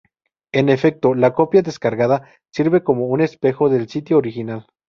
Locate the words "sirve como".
2.49-3.05